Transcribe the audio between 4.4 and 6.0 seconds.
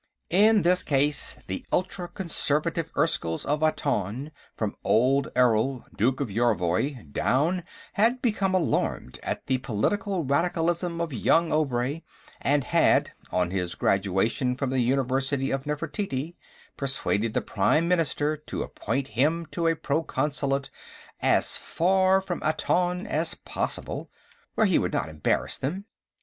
from old Errol,